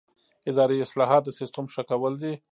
[0.49, 2.33] اداري اصلاحات د سیسټم ښه کول دي